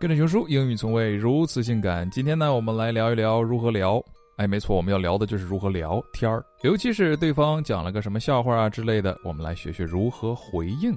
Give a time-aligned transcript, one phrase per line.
[0.00, 2.08] 跟着熊叔，英语从未如此性感。
[2.08, 4.00] 今天呢，我们来聊一聊如何聊。
[4.36, 10.96] 哎，没错，我们要聊的就是如何聊天儿，尤其是对方讲了个什么笑话啊之类的，我们来学学如何回应。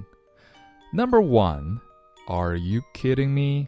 [0.92, 1.78] Number one,
[2.28, 3.66] Are you kidding me?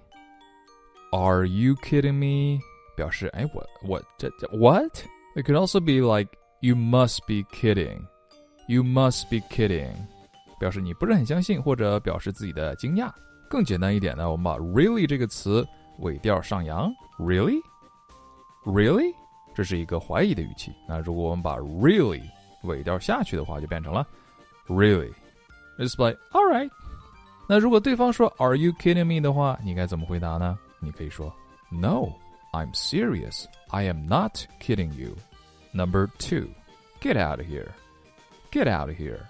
[1.11, 2.61] Are you kidding me?
[2.95, 5.01] 表示哎，我我这这 What?
[5.35, 6.31] It could also be like
[6.61, 8.03] You must be kidding.
[8.69, 9.97] You must be kidding.
[10.61, 13.11] 表示你不是很相信，或者表示自己的惊讶。
[13.49, 15.67] 更简单一点呢，我们把 really 这个词
[15.99, 17.61] 尾调上扬，really,
[18.65, 19.15] really，
[19.55, 20.73] 这是一个怀疑的语气。
[20.89, 22.23] 那如果我们把 really
[22.65, 24.07] 尾调下去的话，就变成了
[24.67, 25.13] really。
[25.79, 26.71] It's like all right。
[27.49, 30.59] 那如果对方说 Are you kidding me 的话，你该怎么回答呢？
[30.81, 31.33] 你可以说
[31.71, 32.09] No,
[32.53, 33.45] I'm serious.
[33.69, 35.15] I am not kidding you.
[35.73, 36.49] Number two,
[37.01, 37.69] get out of here.
[38.51, 39.21] Get out of here.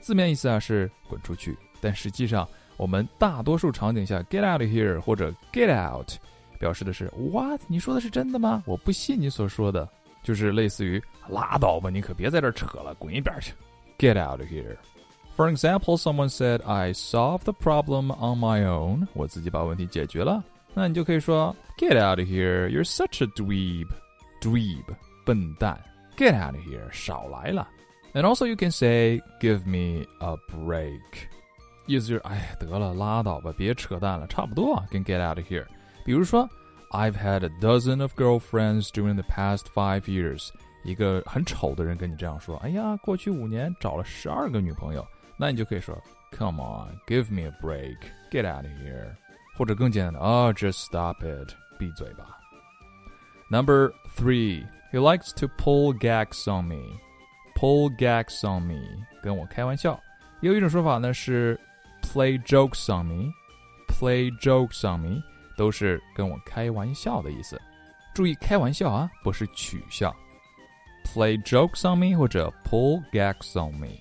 [0.00, 2.48] 字面意思啊是滚出去，但实际上。
[2.81, 6.11] 我们大多数场景下，get out of here 或者 get out，
[6.59, 7.61] 表示的是 what？
[7.67, 8.63] 你说的是真的吗？
[8.65, 9.87] 我不信你所说的，
[10.23, 13.53] 就是类似于拉倒吧，你可别在这扯了，滚一边去，
[13.97, 20.43] get out of here。For example, someone said, "I solved the problem on my own." 我自己把问题解决了。
[20.73, 22.67] 那你就可以说 "Get out of here!
[22.69, 23.87] You're such a dweeb."
[24.41, 24.85] Dweeb，
[25.25, 25.79] 笨蛋。
[26.15, 27.67] Get out of here，少来了。
[28.13, 30.99] And also you can say, "Give me a break."
[31.85, 35.65] 意思就是，哎，得了，拉倒吧，别扯淡了，差不多啊，跟 get out of here。
[36.05, 36.49] 比如说，
[36.91, 40.49] I've had a dozen of girlfriends during the past five years。
[40.83, 45.05] 一个很丑的人跟你这样说，哎呀，过去五年找了十二个女朋友，
[45.37, 45.97] 那你就可以说，
[46.37, 49.15] Come on，give me a break，get out of here。
[49.57, 52.37] 或者更简单的，啊、oh,，just stop it，闭嘴吧。
[53.49, 56.99] Number three, he likes to pull gags on me.
[57.55, 58.79] Pull gags on me，
[59.23, 59.99] 跟我开玩笑。
[60.41, 61.59] 也有一种说法呢是
[62.01, 63.31] play jokes on me,
[63.87, 65.21] play jokes on me
[65.57, 67.59] 都是跟我开玩笑的意思。
[68.13, 70.15] 注意开玩笑啊，不是取笑。
[71.05, 73.99] Play jokes on me 或者 pull gags on me.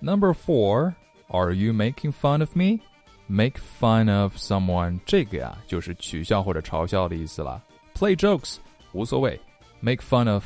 [0.00, 0.94] Number four,
[1.28, 2.80] are you making fun of me?
[3.26, 7.62] Make fun of someone 这个呀就是取笑或者嘲笑的意思了。
[7.94, 8.56] Play jokes
[8.92, 9.40] 无所谓，
[9.80, 10.44] make fun of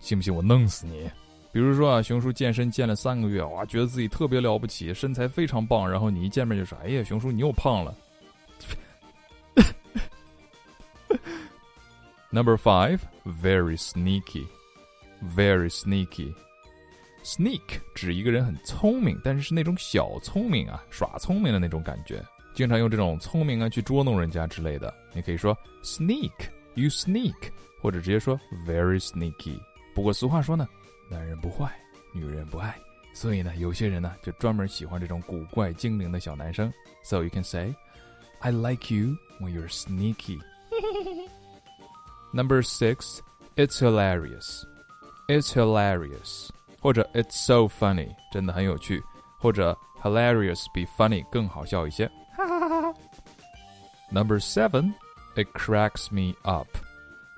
[0.00, 1.10] 信不信我弄死你？
[1.53, 5.89] 比如说啊，熊叔健身健了三个月，哇，觉得自己特别了不起，身材非常棒。
[5.89, 7.93] 然后你一见面就说：“哎呀，熊叔你又胖了。
[12.31, 14.45] ”Number five, very sneaky,
[15.35, 16.33] very sneaky.
[17.25, 22.23] Sneak 指一个人很聪明，但是是那种小聪明啊，耍聪明的那种感觉。
[22.53, 24.93] 经常用这种聪明啊去捉弄人家之类的。
[25.13, 26.31] 你可以说 sneak,
[26.75, 27.35] you sneak，
[27.81, 29.59] 或者直接说 very sneaky。
[29.93, 30.65] 不过俗话说呢。
[31.10, 31.70] 男人不坏，
[32.12, 32.74] 女人不爱，
[33.14, 36.72] 所以呢，有些人呢就专门喜欢这种古怪精灵的小男生。
[37.04, 37.74] So you can say,
[38.40, 40.40] "I like you when you're sneaky."
[42.32, 43.20] Number six,
[43.54, 44.64] it's hilarious.
[45.28, 46.50] It's hilarious.
[46.80, 49.02] 或者 It's so funny，真的很有趣。
[49.38, 52.10] 或者 Hilarious 比 funny 更好笑一些。
[54.10, 54.94] Number seven,
[55.34, 56.68] it cracks me up.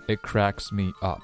[0.07, 1.23] It cracks me up.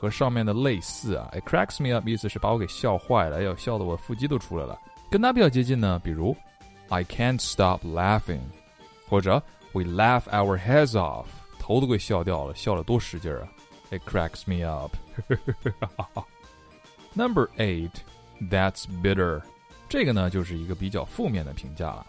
[0.00, 4.78] 和上面的类似啊，it cracks me up 意思是把我给笑坏了，哎呦，笑得我腹肌都出来了。
[5.10, 6.34] 跟它比较接近呢，比如
[6.88, 8.40] I can't stop laughing，
[9.10, 11.26] 或者 We laugh our heads off，
[11.58, 13.46] 头都给笑掉了，笑了多使劲啊
[13.90, 14.96] ！It cracks me up。
[17.12, 17.92] Number eight,
[18.50, 19.42] that's bitter。
[19.88, 22.06] 这个呢就是一个比较负面的评价了，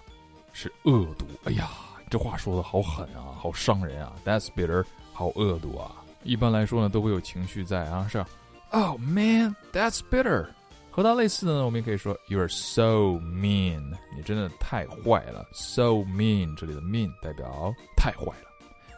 [0.53, 1.25] 是恶毒。
[1.43, 1.69] 哎呀，
[2.09, 5.91] 这话说的好狠啊，好伤人啊！That's bitter，好恶毒啊！
[6.22, 8.24] 一般来说呢，都会有情绪在啊，是，
[8.70, 10.46] Oh man, that's bitter。
[10.90, 15.46] 和它类似的呢，我们也可以说 You're so mean，你真的太坏了。
[15.52, 18.48] So mean，这里的 mean 代表太坏了。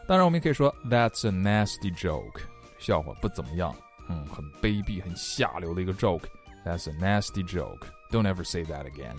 [0.07, 2.39] 当然，我们也可以说 That's a nasty joke，
[2.79, 3.75] 笑话不怎么样，
[4.07, 7.85] 嗯，很卑鄙、很下流的一个 joke。That's a nasty joke.
[8.11, 9.15] Don't ever say that again.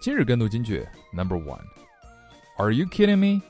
[0.00, 1.64] 今日跟读金句 Number one.
[2.58, 3.42] Are you kidding me?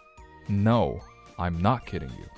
[0.49, 0.99] No,
[1.37, 2.36] I'm not kidding you.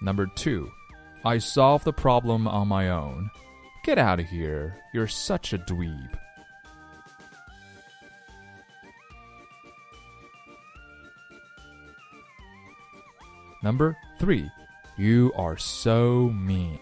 [0.00, 0.70] Number two,
[1.24, 3.30] I solved the problem on my own.
[3.84, 4.76] Get out of here.
[4.94, 6.18] You're such a dweeb.
[13.62, 14.50] Number three,
[14.96, 16.78] you are so mean.